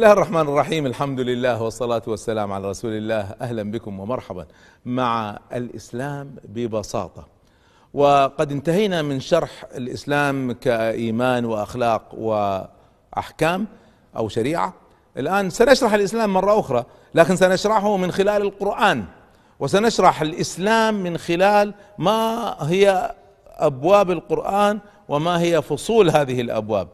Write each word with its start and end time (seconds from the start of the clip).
الله 0.00 0.12
الرحمن 0.12 0.40
الرحيم. 0.40 0.86
الحمد 0.86 1.20
لله 1.20 1.62
والصلاة 1.62 2.02
والسلام 2.06 2.52
على 2.52 2.70
رسول 2.70 2.92
الله. 2.92 3.34
أهلا 3.40 3.70
بكم 3.70 4.00
ومرحبا 4.00 4.46
مع 4.84 5.38
الإسلام 5.52 6.34
ببساطة. 6.44 7.26
وقد 7.94 8.52
انتهينا 8.52 9.02
من 9.02 9.20
شرح 9.20 9.64
الإسلام 9.74 10.52
كإيمان 10.52 11.44
وأخلاق 11.44 12.14
وأحكام 12.14 13.66
أو 14.16 14.28
شريعة. 14.28 14.74
الآن 15.16 15.50
سنشرح 15.50 15.94
الإسلام 15.94 16.32
مرة 16.32 16.60
أخرى 16.60 16.84
لكن 17.14 17.36
سنشرحه 17.36 17.96
من 17.96 18.12
خلال 18.12 18.42
القرآن 18.42 19.04
وسنشرح 19.58 20.22
الإسلام 20.22 20.94
من 20.94 21.18
خلال 21.18 21.74
ما 21.98 22.56
هي 22.60 23.14
أبواب 23.46 24.10
القرآن 24.10 24.78
وما 25.08 25.40
هي 25.40 25.62
فصول 25.62 26.10
هذه 26.10 26.40
الأبواب. 26.40 26.88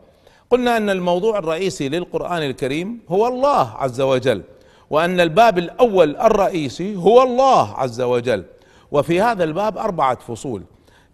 قلنا 0.51 0.77
أن 0.77 0.91
الموضوع 0.91 1.39
الرئيسي 1.39 1.89
للقرآن 1.89 2.43
الكريم 2.43 3.01
هو 3.09 3.27
الله 3.27 3.71
عز 3.77 4.01
وجل 4.01 4.43
وأن 4.91 5.21
الباب 5.21 5.59
الأول 5.59 6.17
الرئيسي 6.17 6.97
هو 6.97 7.23
الله 7.23 7.75
عز 7.75 8.01
وجل 8.01 8.45
وفي 8.93 9.21
هذا 9.21 9.45
الباب 9.45 9.79
أربعة 9.79 10.19
فصول. 10.19 10.63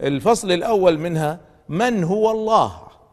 الفصل 0.01 0.53
الأول 0.53 0.99
منها 0.99 1.41
من 1.69 2.05
هو 2.05 2.31
الله 2.31 2.73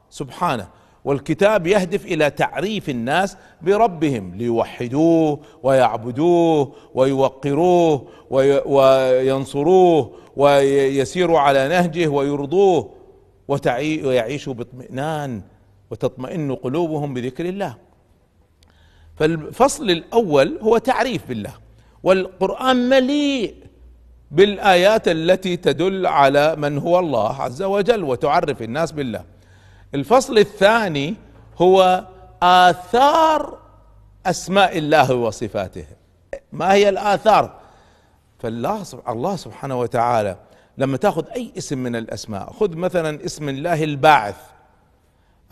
سبحانه 0.10 0.68
والكتاب 1.06 1.68
يهدف 1.68 2.06
إلى 2.06 2.30
تعريف 2.30 2.90
الناس 2.90 3.38
بربهم 3.62 4.36
ليوحدوه 4.36 5.40
ويعبدوه 5.64 6.74
ويوقروه 6.94 8.08
وينصروه 8.66 10.12
ويسيروا 10.38 11.40
على 11.40 11.68
نهجه 11.68 12.08
ويرضوه 12.08 12.90
ويعيشوا 13.48 14.54
باطمئنان. 14.54 15.42
وتطمئن 15.92 16.56
قلوبهم 16.56 17.14
بذكر 17.14 17.46
الله. 17.46 17.76
فالفصل 19.16 19.90
الأول 19.90 20.60
هو 20.62 20.78
تعريف 20.78 21.28
بالله. 21.28 21.54
والقرآن 22.04 22.90
مليء 22.90 23.56
بالآيات 24.32 25.08
التي 25.08 25.58
تدل 25.58 26.08
على 26.08 26.56
من 26.56 26.78
هو 26.78 27.00
الله 27.00 27.42
عز 27.42 27.62
وجل 27.62 28.04
وتعرف 28.04 28.62
الناس 28.62 28.92
بالله. 28.92 29.24
الفصل 29.96 30.38
الثاني 30.38 31.16
هو 31.58 32.06
آثار 32.44 33.58
أسماء 34.26 34.78
الله 34.78 35.14
وصفاته. 35.14 35.86
ما 36.52 36.74
هي 36.74 36.90
الآثار؟ 36.90 37.60
فالله 38.40 38.84
الله 39.10 39.36
سبحانه 39.36 39.80
وتعالى 39.80 40.38
لما 40.78 40.98
تأخذ 40.98 41.26
أي 41.36 41.52
اسم 41.58 41.78
من 41.78 41.96
الأسماء 41.96 42.54
خذ 42.54 42.76
مثلا 42.76 43.26
اسم 43.26 43.50
الله 43.50 43.84
الباعث. 43.84 44.36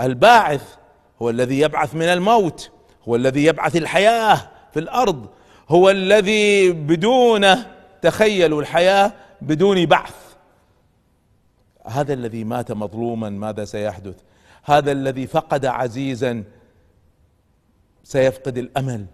الباعث 0.01 0.75
هو 1.21 1.29
الذي 1.29 1.59
يبعث 1.59 1.95
من 1.95 2.05
الموت 2.05 2.71
هو 3.07 3.15
الذي 3.15 3.45
يبعث 3.45 3.75
الحياة 3.75 4.49
في 4.73 4.79
الأرض 4.79 5.27
هو 5.69 5.89
الذي 5.89 6.71
بدونه 6.71 7.67
تخيلوا 8.01 8.61
الحياة 8.61 9.13
بدون 9.41 9.85
بعث. 9.85 10.15
هذا 11.85 12.13
الذي 12.13 12.43
مات 12.43 12.71
مظلوما 12.71 13.29
ماذا 13.29 13.65
سيحدث؟ 13.65 14.15
هذا 14.63 14.91
الذي 14.91 15.27
فقد 15.27 15.65
عزيزا 15.65 16.43
سيفقد 18.03 18.57
الأمل. 18.57 19.05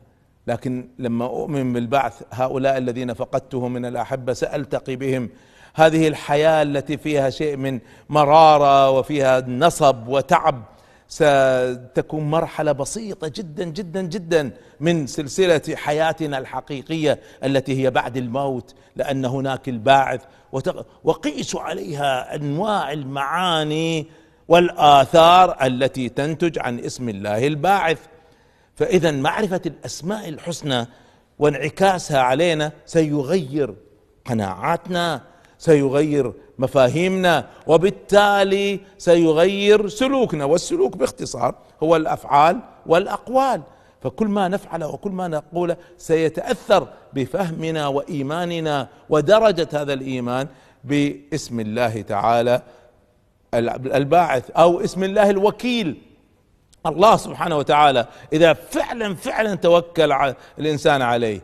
لكن 0.48 0.90
لما 1.00 1.26
أؤمن 1.26 1.74
بالبعث 1.74 2.22
هؤلاء 2.32 2.78
الذين 2.78 3.14
فقدتهم 3.14 3.74
من 3.74 3.86
الأحبة 3.86 4.34
سألتقي 4.34 4.96
بهم. 4.96 5.30
هذه 5.74 6.08
الحياة 6.08 6.62
التي 6.62 6.98
فيها 6.98 7.30
شيء 7.30 7.58
من 7.58 7.80
مرارة 8.10 8.90
وفيها 8.90 9.42
نصب 9.42 10.08
وتعب. 10.08 10.64
ستكون 11.14 12.30
مرحلة 12.30 12.72
بسيطة 12.72 13.28
جدا 13.28 13.64
جدا 13.64 14.02
جدا 14.02 14.52
من 14.80 15.08
سلسلة 15.08 15.62
حياتنا 15.76 16.38
الحقيقية 16.38 17.20
التي 17.44 17.84
هي 17.84 17.92
بعد 17.92 18.18
الموت 18.18 18.76
لأن 18.96 19.26
هناك 19.26 19.70
الباعث 19.70 20.22
وقيسوا 21.04 21.62
عليها 21.62 22.36
أنواع 22.36 22.92
المعاني 22.92 24.08
والآثار 24.48 25.66
التي 25.66 26.10
تنتج 26.10 26.60
عن 26.60 26.80
اسم 26.80 27.10
الله 27.10 27.48
الباعث. 27.48 28.00
فاذا 28.76 29.12
معرفة 29.12 29.62
الأسماء 29.66 30.30
الحسنى 30.30 30.88
وانعكاسها 31.40 32.20
علينا 32.20 32.72
سيغير 32.86 33.76
قناعاتنا 34.26 35.22
سيغير 35.58 36.34
مفاهيمنا 36.58 37.46
وبالتالي 37.68 38.80
سيغير 38.98 39.88
سلوكنا 39.88 40.46
والسلوك 40.46 40.98
باختصار 40.98 41.56
هو 41.84 41.96
الأفعال 41.96 42.60
والأقوال. 42.86 43.62
فكل 44.02 44.28
ما 44.28 44.48
نفعله 44.48 44.88
وكل 44.88 45.12
ما 45.12 45.28
نقوله 45.28 45.78
سيتأثر 45.98 46.88
بفهمنا 47.14 47.88
وإيماننا 47.88 48.88
ودرجة 49.10 49.68
هذا 49.74 49.94
الإيمان 49.94 50.48
باسم 50.84 51.60
الله 51.60 52.02
تعالى 52.02 52.62
الباعث 53.54 54.52
أو 54.52 54.82
اسم 54.82 55.04
الله 55.04 55.30
الوكيل. 55.30 56.02
الله 56.86 57.18
سبحانه 57.18 57.58
وتعالى 57.58 58.08
إذا 58.34 58.54
فعلا 58.54 59.16
فعلا 59.16 59.56
توكل 59.56 60.14
الإنسان 60.60 61.02
عليه. 61.02 61.42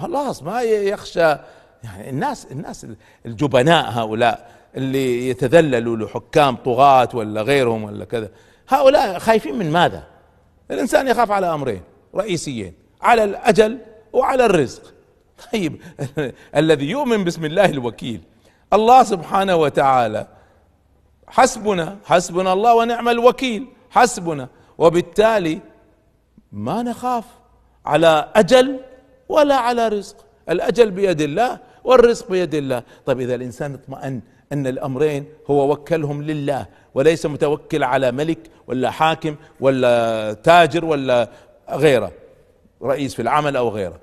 خلاص 0.00 0.42
ما 0.42 0.62
يخشى 0.62 1.36
يعني 1.84 2.10
الناس 2.10 2.46
الناس 2.50 2.86
الجبناء 3.26 3.90
هؤلاء 3.90 4.50
اللي 4.76 5.28
يتذللوا 5.28 5.96
لحكام 5.96 6.56
طغاة 6.56 7.08
ولا 7.14 7.42
غيرهم 7.42 7.84
ولا 7.84 8.04
كذا 8.04 8.30
هؤلاء 8.68 9.18
خايفين 9.18 9.58
من 9.58 9.72
ماذا؟ 9.72 10.04
الإنسان 10.70 11.08
يخاف 11.08 11.30
على 11.30 11.54
أمرين 11.54 11.82
رئيسيين 12.14 12.74
على 13.02 13.24
الأجل 13.24 13.78
وعلى 14.12 14.46
الرزق. 14.46 14.82
طيب 15.52 15.82
الذي 16.56 16.90
يؤمن 16.90 17.24
باسم 17.24 17.44
الله 17.44 17.64
الوكيل 17.64 18.20
الله 18.72 19.02
سبحانه 19.02 19.56
وتعالى 19.56 20.26
حسبنا 21.28 21.98
حسبنا 22.04 22.52
الله 22.52 22.74
ونعم 22.74 23.08
الوكيل 23.08 23.66
حسبنا. 23.90 24.48
وبالتالي 24.78 25.60
ما 26.52 26.82
نخاف 26.82 27.24
على 27.86 28.28
أجل 28.36 28.80
ولا 29.28 29.56
على 29.56 29.88
رزق. 29.88 30.16
الأجل 30.48 30.90
بيد 30.90 31.20
الله 31.20 31.58
والرزق 31.88 32.30
بيد 32.30 32.54
الله. 32.54 32.82
طيب 33.06 33.20
إذا 33.20 33.34
الإنسان 33.34 33.74
اطمأن 33.74 34.20
أن 34.52 34.66
الأمرين 34.66 35.24
هو 35.50 35.72
وكلهم 35.72 36.22
لله 36.22 36.66
وليس 36.94 37.26
متوكل 37.26 37.84
على 37.84 38.12
ملك 38.12 38.38
ولا 38.66 38.90
حاكم 38.90 39.36
ولا 39.60 40.32
تاجر 40.32 40.84
ولا 40.84 41.30
غيره 41.70 42.12
رئيس 42.82 43.14
في 43.14 43.22
العمل 43.22 43.56
أو 43.56 43.68
غيره 43.68 43.98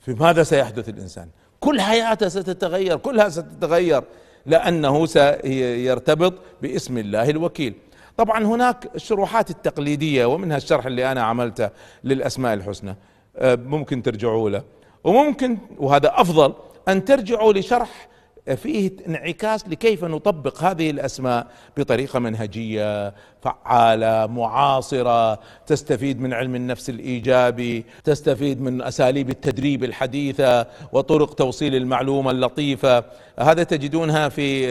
في 0.00 0.14
ماذا 0.14 0.42
سيحدث 0.42 0.88
الإنسان؟ 0.88 1.28
كل 1.60 1.80
حياته 1.80 2.28
ستتغير 2.28 2.96
كلها 2.96 3.28
ستتغير 3.28 4.02
لأنه 4.46 5.06
سيرتبط 5.06 6.34
باسم 6.62 6.98
الله 6.98 7.30
الوكيل. 7.30 7.74
طبعا 8.16 8.44
هناك 8.44 8.90
الشروحات 8.94 9.50
التقليدية 9.50 10.26
ومنها 10.26 10.56
الشرح 10.56 10.86
اللي 10.86 11.12
أنا 11.12 11.22
عملته 11.22 11.70
للأسماء 12.04 12.54
الحسنى 12.54 12.96
ممكن 13.42 14.02
ترجعوا 14.02 14.50
له. 14.50 14.62
وممكن 15.04 15.58
وهذا 15.78 16.12
أفضل 16.14 16.54
أن 16.88 17.04
ترجعوا 17.04 17.52
لشرح 17.52 18.08
فيه 18.56 18.90
انعكاس 19.06 19.68
لكيف 19.68 20.04
نطبق 20.04 20.62
هذه 20.62 20.90
الأسماء 20.90 21.46
بطريقة 21.76 22.18
منهجية 22.18 23.14
فعالة 23.42 24.26
معاصرة 24.26 25.38
تستفيد 25.66 26.20
من 26.20 26.32
علم 26.32 26.54
النفس 26.54 26.90
الإيجابي 26.90 27.84
تستفيد 28.04 28.60
من 28.60 28.82
أساليب 28.82 29.30
التدريب 29.30 29.84
الحديثة 29.84 30.66
وطرق 30.92 31.34
توصيل 31.34 31.74
المعلومة 31.74 32.30
اللطيفة. 32.30 33.04
هذا 33.38 33.62
تجدونها 33.62 34.28
في 34.28 34.68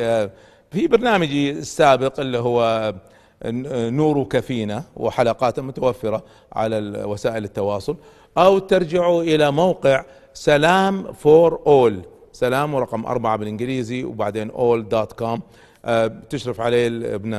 في 0.71 0.87
برنامجي 0.87 1.51
السابق 1.51 2.19
اللي 2.19 2.37
هو 2.37 2.93
نورك 3.45 4.39
فينا 4.39 4.83
وحلقات 4.95 5.59
متوفرة 5.59 6.23
على 6.53 7.03
وسائل 7.05 7.43
التواصل. 7.43 7.97
أو 8.37 8.59
ترجعوا 8.59 9.23
إلى 9.23 9.51
موقع 9.51 10.03
سلام 10.37 11.13
for 11.13 11.61
all. 11.67 12.01
سلام 12.31 12.73
ورقم 12.73 13.05
أربعة 13.05 13.37
بالإنجليزي 13.37 14.03
وبعدين 14.03 14.51
all 14.51 14.89
dot 14.89 15.13
com. 15.13 15.41
تشرف 16.29 16.61
عليه 16.61 16.87
ابن 17.15 17.33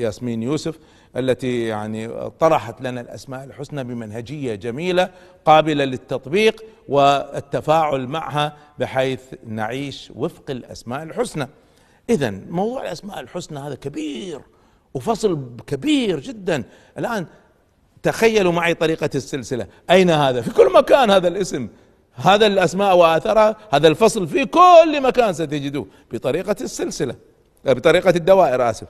ياسمين 0.00 0.42
يوسف 0.42 0.78
التي 1.16 1.62
يعني 1.62 2.30
طرحت 2.30 2.80
لنا 2.80 3.00
الأسماء 3.00 3.44
الحسنى 3.44 3.84
بمنهجية 3.84 4.54
جميلة 4.54 5.10
قابلة 5.44 5.84
للتطبيق 5.84 6.64
والتفاعل 6.88 8.06
معها 8.06 8.56
بحيث 8.78 9.20
نعيش 9.46 10.12
وفق 10.16 10.50
الأسماء 10.50 11.02
الحسنى. 11.02 11.48
إذا 12.10 12.30
موضوع 12.30 12.82
الأسماء 12.82 13.20
الحسنى 13.20 13.58
هذا 13.58 13.74
كبير 13.74 14.40
وفصل 14.94 15.46
كبير 15.66 16.20
جدا. 16.20 16.64
الآن 16.98 17.26
تخيلوا 18.02 18.52
معي 18.52 18.74
طريقة 18.74 19.10
السلسلة. 19.14 19.66
أين 19.90 20.10
هذا؟ 20.10 20.40
في 20.40 20.50
كل 20.50 20.72
مكان 20.72 21.10
هذا 21.10 21.28
الاسم. 21.28 21.68
هذا 22.16 22.46
الأسماء 22.46 22.96
واثرها 22.96 23.56
هذا 23.70 23.88
الفصل 23.88 24.26
في 24.28 24.44
كل 24.44 25.02
مكان 25.02 25.32
ستجدوه 25.32 25.86
بطريقة 26.12 26.56
السلسلة 26.60 27.14
بطريقة 27.64 28.10
الدوائر 28.10 28.70
آسف. 28.70 28.86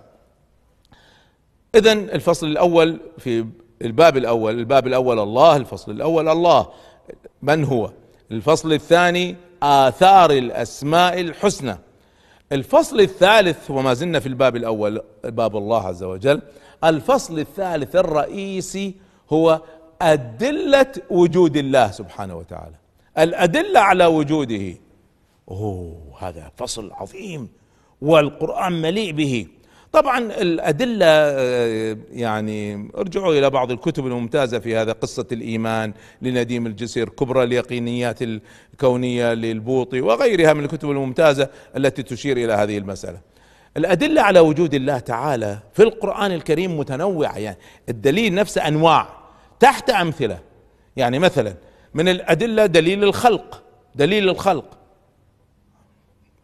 اذا 1.74 1.92
الفصل 1.92 2.46
الأول 2.46 3.00
في 3.18 3.46
الباب 3.82 4.16
الأول 4.16 4.58
الباب 4.58 4.86
الأول 4.86 5.18
الله 5.18 5.56
الفصل 5.56 5.92
الأول 5.92 6.28
الله. 6.28 6.68
من 7.42 7.64
هو؟ 7.64 7.90
الفصل 8.30 8.72
الثاني 8.72 9.36
آثار 9.62 10.30
الأسماء 10.30 11.20
الحسنى. 11.20 11.78
الفصل 12.52 13.00
الثالث 13.00 13.70
وما 13.70 13.94
زلنا 13.94 14.20
في 14.20 14.26
الباب 14.26 14.56
الأول 14.56 15.02
باب 15.24 15.56
الله 15.56 15.86
عز 15.86 16.02
وجل. 16.02 16.42
الفصل 16.84 17.38
الثالث 17.38 17.96
الرئيسي 17.96 18.94
هو 19.32 19.60
أدلة 20.02 20.92
وجود 21.10 21.56
الله 21.56 21.90
سبحانه 21.90 22.36
وتعالى. 22.36 22.76
الأدلة 23.18 23.80
على 23.80 24.06
وجوده. 24.06 24.74
أوه 25.50 26.14
هذا 26.20 26.52
فصل 26.56 26.92
عظيم 26.92 27.48
والقرآن 28.02 28.72
مليء 28.72 29.12
به. 29.12 29.46
طبعا 29.92 30.18
الأدلة 30.18 31.06
آه، 31.08 31.96
يعني 32.12 32.88
ارجعوا 32.96 33.34
إلى 33.34 33.50
بعض 33.50 33.70
الكتب 33.70 34.06
الممتازة 34.06 34.58
في 34.58 34.76
هذا 34.76 34.92
قصة 34.92 35.26
الإيمان 35.32 35.92
لنديم 36.22 36.66
الجسر 36.66 37.08
كبرى 37.08 37.42
اليقينيات 37.42 38.18
الكونية 38.22 39.34
للبوطي 39.34 40.00
وغيرها 40.00 40.52
من 40.52 40.64
الكتب 40.64 40.90
الممتازة 40.90 41.48
التي 41.76 42.02
تشير 42.02 42.36
إلى 42.36 42.52
هذه 42.52 42.78
المسألة. 42.78 43.20
الأدلة 43.76 44.22
على 44.22 44.40
وجود 44.40 44.74
الله 44.74 44.98
تعالى 44.98 45.58
في 45.72 45.82
القرآن 45.82 46.32
الكريم 46.32 46.78
متنوعة 46.78 47.38
يعني 47.38 47.58
الدليل 47.88 48.34
نفسه 48.34 48.68
أنواع 48.68 49.08
تحت 49.60 49.90
أمثلة. 49.90 50.38
يعني 50.96 51.18
مثلا 51.18 51.54
من 51.96 52.08
الأدلة 52.08 52.66
دليل 52.66 53.04
الخلق 53.04 53.62
دليل 53.94 54.28
الخلق. 54.28 54.64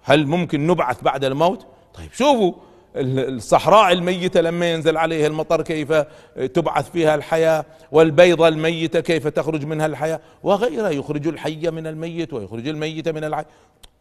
هل 0.02 0.26
ممكن 0.26 0.66
نبعث 0.66 1.02
بعد 1.02 1.24
الموت؟ 1.24 1.66
طيب 1.94 2.12
شوفوا 2.12 2.52
الصحراء 2.96 3.92
الميتة 3.92 4.40
لما 4.40 4.72
ينزل 4.72 4.96
عليها 4.96 5.26
المطر 5.26 5.62
كيف 5.62 5.92
تبعث 6.54 6.90
فيها 6.90 7.14
الحياة 7.14 7.64
والبيضة 7.92 8.48
الميتة 8.48 9.00
كيف 9.00 9.28
تخرج 9.28 9.64
منها 9.64 9.86
الحياة 9.86 10.20
وغيرها 10.42 10.90
يخرج 10.90 11.26
الحي 11.28 11.70
من 11.70 11.86
الميت 11.86 12.32
ويخرج 12.32 12.68
الميت 12.68 13.08
من 13.08 13.24
الحي. 13.24 13.44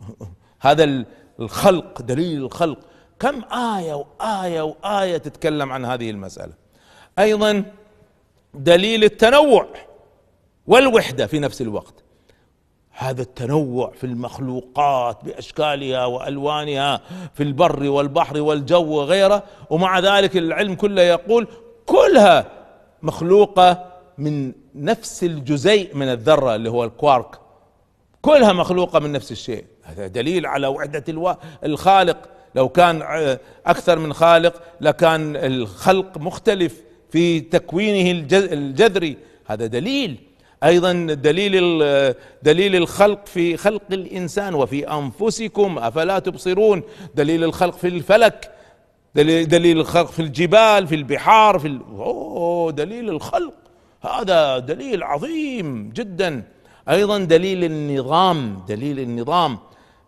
هذا 0.61 1.05
الخلق 1.39 2.01
دليل 2.01 2.43
الخلق. 2.45 2.79
كم 3.19 3.43
آية 3.53 3.93
وآية 3.93 4.61
وآية 4.61 5.17
تتكلم 5.17 5.71
عن 5.71 5.85
هذه 5.85 6.09
المسألة؟ 6.09 6.53
أيضا 7.19 7.63
دليل 8.53 9.03
التنوع. 9.03 9.67
والوحدة 10.67 11.27
في 11.27 11.39
نفس 11.39 11.61
الوقت. 11.61 11.93
هذا 12.91 13.21
التنوع 13.21 13.91
في 13.91 14.03
المخلوقات 14.03 15.25
بأشكالها 15.25 16.05
وألوانها 16.05 17.01
في 17.33 17.43
البر 17.43 17.89
والبحر 17.89 18.41
والجو 18.41 18.83
وغيره 18.83 19.43
ومع 19.69 19.99
ذلك 19.99 20.37
العلم 20.37 20.75
كله 20.75 21.01
يقول 21.01 21.47
كلها 21.85 22.45
مخلوقة 23.01 23.91
من 24.17 24.53
نفس 24.75 25.23
الجزيء 25.23 25.95
من 25.95 26.07
الذرة 26.07 26.55
اللي 26.55 26.69
هو 26.69 26.83
الكوارك. 26.83 27.39
كلها 28.21 28.53
مخلوقة 28.53 28.99
من 28.99 29.11
نفس 29.11 29.31
الشيء. 29.31 29.65
هذا 29.83 30.07
دليل 30.07 30.45
على 30.45 30.67
وحدة. 30.67 31.37
الخالق. 31.63 32.29
لو 32.55 32.69
كان 32.69 33.01
أكثر 33.65 33.99
من 33.99 34.13
خالق 34.13 34.61
لكان 34.81 35.35
الخلق 35.35 36.17
مختلف 36.17 36.81
في 37.09 37.39
تكوينه 37.39 38.11
الجذري. 38.31 39.17
هذا 39.45 39.65
دليل. 39.65 40.19
أيضا 40.63 40.93
دليل 41.13 41.83
دليل 42.43 42.75
الخلق 42.75 43.25
في 43.25 43.57
خلق 43.57 43.81
الإنسان 43.91 44.53
وفي 44.55 44.87
أنفسكم 44.91 45.77
أفلا 45.77 46.19
تبصرون؟ 46.19 46.83
دليل 47.15 47.43
الخلق 47.43 47.77
في 47.77 47.87
الفلك 47.87 48.51
دليل, 49.15 49.47
دليل 49.47 49.79
الخلق 49.79 50.11
في 50.11 50.21
الجبال 50.21 50.87
في 50.87 50.95
البحار 50.95 51.59
في. 51.59 51.79
أوه 51.89 52.71
دليل 52.71 53.09
الخلق. 53.09 53.53
هذا 54.01 54.59
دليل 54.59 55.03
عظيم 55.03 55.89
جدا. 55.95 56.43
أيضا 56.89 57.17
دليل 57.17 57.63
النظام 57.63 58.63
دليل 58.67 58.99
النظام 58.99 59.57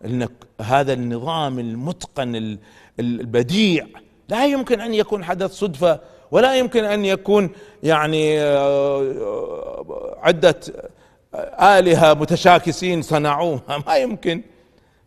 إنك 0.06 0.32
هذا 0.62 0.94
النظام 0.94 1.60
المتقن 1.60 2.58
البديع. 3.00 3.88
لا 4.30 4.46
يمكن 4.46 4.82
أن 4.82 4.94
يكون 4.94 5.24
حدث 5.24 5.52
صدفة 5.52 6.00
ولا 6.34 6.56
يمكن 6.56 6.84
أن 6.84 7.06
يكون 7.06 7.50
يعني 7.84 8.42
آه، 8.42 9.02
آه، 9.02 10.18
عده 10.22 10.60
آلهة 11.62 12.14
متشاكسين 12.14 13.02
صنعوه 13.02 13.62
ما 13.88 13.98
يمكن. 13.98 14.42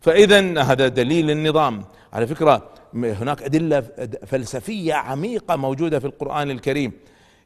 فاذا 0.01 0.61
هذا 0.61 0.87
دليل 0.87 1.31
النظام 1.31 1.83
على 2.13 2.27
فكرة 2.27 2.69
هناك 2.93 3.43
أدلة 3.43 3.83
فلسفية 4.25 4.93
عميقة 4.93 5.55
موجودة 5.55 5.99
في 5.99 6.05
القرآن 6.05 6.51
الكريم. 6.51 6.91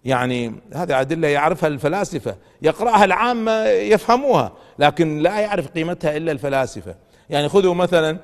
يعني 0.05 0.53
هذه 0.73 1.01
أدلة 1.01 1.27
يعرفها 1.27 1.67
الفلاسفة. 1.67 2.35
يقرأها 2.61 3.05
العامة 3.05 3.65
يفهموها 3.65 4.51
لكن 4.79 5.19
لا 5.19 5.39
يعرف 5.39 5.67
قيمتها 5.67 6.17
إلا 6.17 6.31
الفلاسفة. 6.31 6.95
يعني 7.29 7.49
خذوا 7.49 7.73
مثلا 7.73 8.17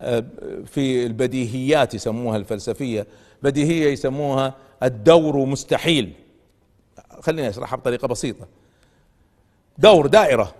آه، 0.00 0.24
في 0.66 1.06
البديهيات 1.06 1.94
يسموها 1.94 2.36
الفلسفية. 2.36 3.06
بديهية 3.42 3.92
يسموها 3.92 4.54
الدور 4.82 5.36
مستحيل. 5.36 6.12
خليني 7.20 7.48
أشرحها 7.48 7.76
بطريقة 7.76 8.08
بسيطة. 8.08 8.46
دور 9.78 10.06
دائرة. 10.06 10.54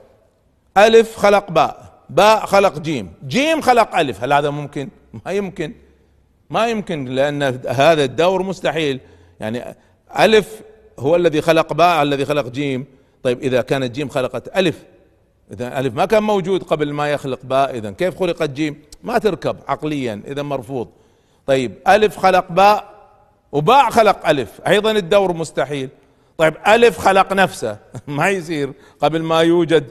ألف 0.77 1.17
خلق 1.17 1.51
باء. 1.51 1.93
باء 2.11 2.47
خلق 2.47 2.79
جيم. 2.79 3.13
جيم 3.27 3.61
خلق 3.61 3.97
ألف. 3.97 4.25
هل 4.25 4.33
هذا 4.33 4.51
ممكن؟ 4.51 4.89
ما 5.25 5.33
يمكن. 5.33 5.75
ما 6.51 6.67
يمكن 6.67 7.05
لأن 7.05 7.43
هذا 7.69 8.05
الدور 8.05 8.43
مستحيل. 8.43 9.01
يعني 9.41 9.77
ألف 10.19 10.61
هو 10.99 11.17
الذي 11.17 11.41
خلق 11.41 11.73
باء 11.73 12.03
الذي 12.03 12.25
خلق 12.25 12.49
جيم. 12.49 12.85
طيب 13.23 13.43
إذا 13.43 13.61
كانت 13.61 13.95
جيم 13.95 14.09
خلقت 14.09 14.57
ألف 14.57 14.85
إذا 15.53 15.79
ألف 15.79 15.95
ما 15.95 16.05
كان 16.05 16.23
موجود 16.23 16.63
قبل 16.63 16.93
ما 16.93 17.13
يخلق 17.13 17.39
باء 17.45 17.79
إذا 17.79 17.91
كيف 17.91 18.19
خلقت 18.19 18.51
جيم؟ 18.51 18.83
ما 19.03 19.19
تركب 19.19 19.57
عقليا 19.69 20.23
إذا 20.27 20.43
مرفوض. 20.43 20.89
طيب 21.47 21.75
ألف 21.89 22.19
خلق 22.19 22.53
باء 22.53 22.97
وباء 23.53 23.91
خلق 23.91 24.29
ألف 24.29 24.61
أيضا 24.67 24.91
الدور 24.91 25.33
مستحيل. 25.33 25.89
طيب 26.39 26.55
ألف 26.67 26.99
خلق 26.99 27.33
نفسه 27.33 27.79
ما 28.07 28.29
يصير 28.29 28.73
قبل 29.01 29.23
ما 29.23 29.41
يوجد 29.41 29.91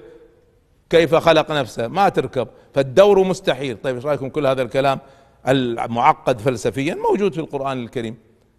كيف 0.89 1.15
خلق 1.15 1.51
نفسه 1.51 1.87
ما 1.87 2.09
تركب 2.09 2.47
فالدور 2.73 3.23
مستحيل. 3.23 3.77
طيب 3.83 3.95
إيش 3.95 4.05
رأيكم 4.05 4.29
كل 4.29 4.47
هذا 4.47 4.61
الكلام 4.61 4.99
المعقد 5.47 6.39
فلسفيا؟ 6.39 6.95
موجود 6.95 7.33
في 7.33 7.39
القرآن 7.39 7.83
الكريم. 7.83 8.17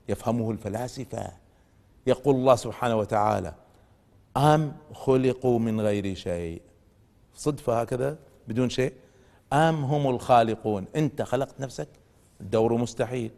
يفهمه 0.09 0.50
الفلاسفة. 0.50 1.33
يقول 2.07 2.35
الله 2.35 2.57
سبحانه 2.57 2.97
وتعالى 2.97 3.55
أم 4.37 4.76
خلقوا 4.95 5.59
من 5.59 5.81
غير 5.81 6.15
شيء. 6.15 6.62
صدفة 7.35 7.81
هكذا 7.81 8.19
بدون 8.49 8.69
شيء. 8.69 8.93
أم 9.53 9.85
هم 9.85 10.11
الخالقون؟ 10.15 10.85
أنت 10.97 11.23
خلقت 11.23 11.61
نفسك؟ 11.61 11.88
الدور 12.40 12.76
مستحيل. 12.76 13.31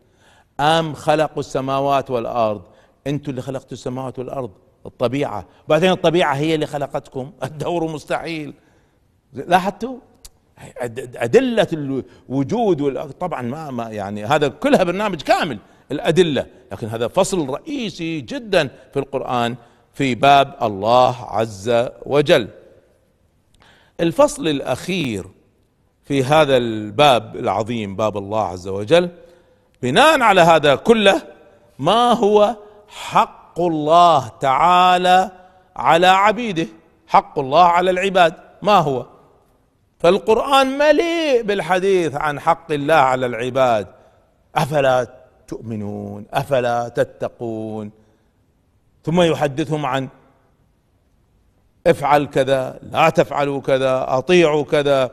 أم 0.61 0.95
خلقوا 0.95 1.41
السماوات 1.41 2.11
والأرض؟ 2.11 2.63
أنتم 3.07 3.31
اللي 3.31 3.43
خلقتوا 3.43 3.73
السماوات 3.73 4.19
والأرض 4.19 4.51
الطبيعة. 4.87 5.47
بعدين 5.69 5.91
الطبيعة 5.91 6.35
هي 6.35 6.55
اللي 6.55 6.67
خلقتكم. 6.67 7.33
الدور 7.45 7.93
مستحيل. 7.93 8.55
لاحظتوا؟ 9.33 9.99
أدلة 11.17 11.67
الوجود 11.73 13.11
طبعا 13.13 13.43
ما, 13.43 13.71
ما 13.71 13.91
يعني 13.91 14.25
هذا 14.25 14.49
كلها 14.49 14.83
برنامج 14.83 15.23
كامل 15.23 15.59
الأدلة. 15.93 16.47
لكن 16.73 16.87
هذا 16.87 17.09
فصل 17.09 17.49
رئيسي 17.49 18.21
جدا 18.21 18.69
في 18.93 18.99
القرآن 18.99 19.57
في 19.93 20.15
باب 20.15 20.57
الله 20.63 21.17
عز 21.17 21.89
وجل. 22.07 22.49
الفصل 24.01 24.49
الأخير 24.49 25.27
في 26.09 26.25
هذا 26.25 26.57
الباب 26.57 27.37
العظيم 27.37 27.97
باب 27.97 28.17
الله 28.17 28.45
عز 28.45 28.69
وجل. 28.69 29.11
بناء 29.83 30.21
على 30.21 30.41
هذا 30.41 30.75
كله 30.75 31.23
ما 31.79 32.13
هو 32.13 32.57
حق 32.89 33.61
الله 33.61 34.29
تعالى 34.29 35.31
على 35.77 36.07
عبيده؟ 36.07 36.67
حق 37.07 37.39
الله 37.39 37.65
على 37.65 37.91
العباد. 37.91 38.35
ما 38.63 38.79
هو؟ 38.79 39.07
فالقرآن 39.99 40.79
مليء 40.79 41.43
بالحديث 41.43 42.15
عن 42.15 42.41
حق 42.41 42.73
الله 42.73 42.95
على 42.95 43.27
العباد. 43.27 43.87
أفلا 44.57 45.07
تؤمنون؟ 45.49 46.27
أفلا 46.33 46.89
تتقون؟ 46.89 47.91
ثم 49.05 49.21
يحدثهم 49.21 49.87
عن 49.87 50.09
افعل 51.87 52.27
كذا 52.27 52.79
لا 52.83 53.11
تفعلوا 53.11 53.61
كذا 53.61 54.05
أطيعوا 54.09 54.65
كذا. 54.65 55.11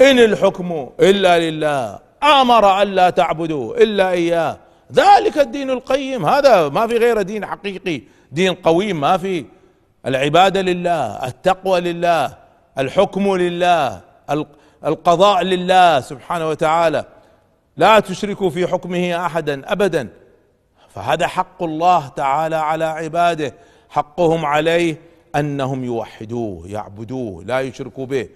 إن 0.00 0.18
الحكم 0.18 0.90
إلا 1.00 1.50
لله 1.50 1.98
آمر 2.22 2.82
أن 2.82 2.88
لا 2.88 3.10
تعبدوا 3.10 3.76
إلا 3.82 4.10
إياه. 4.10 4.58
ذلك 4.92 5.38
الدين 5.38 5.70
القيم. 5.70 6.26
هذا 6.26 6.68
ما 6.68 6.86
في 6.86 6.96
غير 6.96 7.22
دين 7.22 7.46
حقيقي. 7.46 8.02
دين 8.32 8.54
قويم 8.54 9.00
ما 9.00 9.16
في. 9.16 9.44
العباده 10.06 10.60
لله 10.60 11.26
التقوى 11.26 11.80
لله 11.80 12.36
الحكم 12.78 13.36
لله 13.36 14.00
القضاء 14.86 15.42
لله 15.42 16.00
سبحانه 16.00 16.48
وتعالى. 16.48 17.04
لا 17.76 18.00
تشركوا 18.00 18.50
في 18.50 18.66
حكمه 18.66 19.26
أحدا 19.26 19.72
أبدا. 19.72 20.08
فهذا 20.88 21.26
حق 21.26 21.62
الله 21.62 22.08
تعالى 22.08 22.56
على 22.56 22.84
عباده. 22.84 23.54
حقهم 23.90 24.44
عليه 24.46 24.96
أنهم 25.36 25.84
يوحدوه 25.84 26.68
يعبدوه 26.68 27.44
لا 27.44 27.60
يشركوا 27.60 28.06
به. 28.06 28.28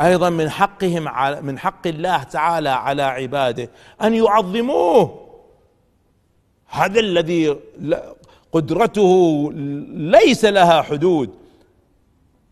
أيضا 0.00 0.30
من 0.30 0.50
حقهم 0.50 1.08
على 1.08 1.42
من 1.42 1.58
حق 1.58 1.86
الله 1.86 2.22
تعالى 2.22 2.68
على 2.68 3.02
عباده 3.02 3.70
أن 4.02 4.14
يعظموه. 4.14 5.28
هذا 6.66 7.00
الذي 7.00 7.56
قدرته 8.52 9.52
ليس 9.92 10.44
لها 10.44 10.82
حدود. 10.82 11.30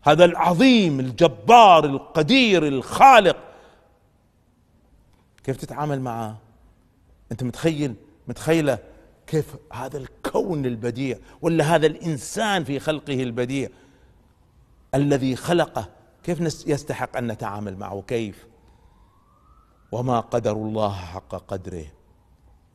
هذا 0.03 0.25
العظيم 0.25 0.99
الجبار 0.99 1.85
القدير 1.85 2.67
الخالق. 2.67 3.37
كيف 5.43 5.57
تتعامل 5.57 6.01
معه؟ 6.01 6.37
أنت 7.31 7.43
متخيل؟ 7.43 7.93
متخيلة 8.27 8.79
كيف 9.27 9.55
هذا 9.73 9.97
الكون 9.97 10.65
البديع 10.65 11.17
ولا 11.41 11.75
هذا 11.75 11.87
الإنسان 11.87 12.63
في 12.63 12.79
خلقه 12.79 13.23
البديع 13.23 13.69
الذي 14.95 15.35
خلقه 15.35 15.89
كيف 16.23 16.67
يستحق 16.67 17.17
أن 17.17 17.27
نتعامل 17.31 17.77
معه؟ 17.77 18.03
كيف؟ 18.07 18.47
وما 19.91 20.19
قدر 20.19 20.51
الله 20.51 20.93
حق 20.93 21.35
قدره. 21.35 21.85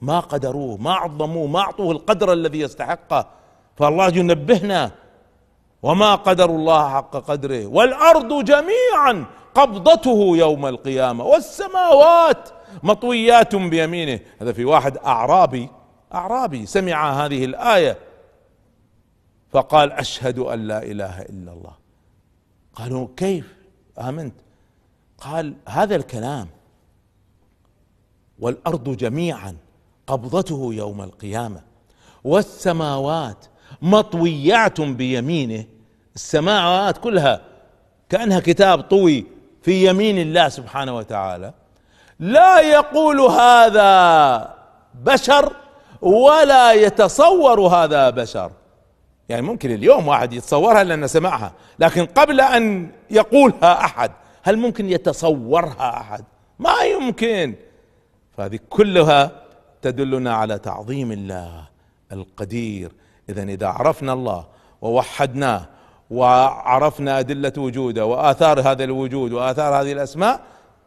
ما 0.00 0.20
قدروه 0.20 0.76
ما 0.76 0.94
عظموه 0.94 1.46
ما 1.46 1.60
أعطوه 1.60 1.92
القدر 1.92 2.32
الذي 2.32 2.60
يستحقه. 2.60 3.26
فالله 3.76 4.08
ينبهنا. 4.08 4.90
وما 5.82 6.14
قدر 6.14 6.50
الله 6.50 6.88
حق 6.88 7.16
قدره. 7.16 7.66
والأرض 7.66 8.44
جميعا 8.44 9.24
قبضته 9.54 10.36
يوم 10.36 10.66
القيامة. 10.66 11.24
والسماوات 11.24 12.48
مطويات 12.82 13.56
بيمينه. 13.56 14.20
هذا 14.40 14.52
في 14.52 14.64
واحد 14.64 14.96
أعرابي 14.96 15.68
أعرابي 16.14 16.66
سمع 16.66 17.24
هذه 17.24 17.44
الآية. 17.44 17.98
فقال 19.50 19.92
أشهد 19.92 20.38
أن 20.38 20.66
لا 20.66 20.82
إله 20.82 21.22
إلا 21.22 21.52
الله. 21.52 21.85
قالوا 22.76 23.08
كيف؟ 23.16 23.54
آمنت. 23.98 24.34
قال 25.18 25.54
هذا 25.68 25.96
الكلام. 25.96 26.48
والأرض 28.38 28.96
جميعا 28.96 29.56
قبضته 30.06 30.70
يوم 30.74 31.02
القيامة. 31.02 31.60
والسماوات 32.24 33.46
مطويات 33.82 34.80
بيمينه. 34.80 35.64
السماوات 36.14 36.98
كلها 36.98 37.40
كأنها 38.08 38.40
كتاب 38.40 38.80
طوي 38.80 39.26
في 39.62 39.88
يمين 39.88 40.18
الله 40.18 40.48
سبحانه 40.48 40.96
وتعالى. 40.96 41.52
لا 42.18 42.60
يقول 42.60 43.20
هذا 43.20 44.54
بشر 44.94 45.52
ولا 46.00 46.72
يتصور 46.72 47.60
هذا 47.60 48.10
بشر. 48.10 48.52
يعني 49.28 49.42
ممكن 49.42 49.70
اليوم 49.70 50.08
واحد 50.08 50.32
يتصورها 50.32 50.84
لأنه 50.84 51.06
سمعها 51.06 51.52
لكن 51.78 52.06
قبل 52.06 52.40
أن 52.40 52.90
يقولها 53.10 53.84
أحد 53.84 54.10
هل 54.42 54.56
ممكن 54.58 54.90
يتصورها 54.90 56.00
أحد؟ 56.00 56.24
ما 56.58 56.80
يمكن. 56.82 57.54
فهذه 58.36 58.58
كلها 58.70 59.42
تدلنا 59.82 60.34
على 60.34 60.58
تعظيم 60.58 61.12
الله 61.12 61.68
القدير. 62.12 62.92
إذا 63.28 63.42
إذا 63.42 63.66
عرفنا 63.66 64.12
الله 64.12 64.46
ووحدناه 64.82 65.66
وعرفنا 66.10 67.18
أدلة 67.18 67.52
وجوده 67.58 68.06
وآثار 68.06 68.60
هذا 68.60 68.84
الوجود 68.84 69.32
وآثار 69.32 69.80
هذه 69.80 69.92
الأسماء 69.92 70.40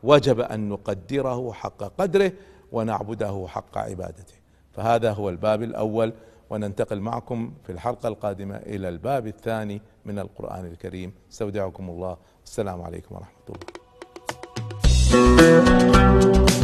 وجب 0.03 0.39
أن 0.39 0.69
نقدره 0.69 1.53
حق 1.53 1.84
قدره 1.98 2.31
ونعبده 2.72 3.46
حق 3.50 3.77
عبادته. 3.77 4.34
فهذا 4.72 5.12
هو 5.12 5.29
الباب 5.29 5.63
الأول. 5.63 6.13
وننتقل 6.49 6.99
معكم 7.01 7.53
في 7.63 7.71
الحلقة 7.71 8.07
القادمة 8.07 8.55
إلى 8.55 8.89
الباب 8.89 9.27
الثاني 9.27 9.81
من 10.05 10.19
القرآن 10.19 10.65
الكريم. 10.65 11.13
استودعكم 11.31 11.89
الله. 11.89 12.17
السلام 12.45 12.81
عليكم 12.81 13.15
ورحمة 13.15 13.43
الله. 13.49 13.78